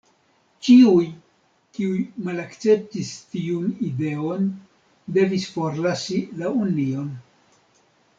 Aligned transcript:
Ĉiuj 0.67 1.01
kiuj 1.79 1.99
malakceptis 2.27 3.11
tiun 3.33 3.67
ideon 3.89 4.47
devis 5.19 5.45
forlasi 5.59 6.19
la 6.41 6.51
union. 6.63 7.13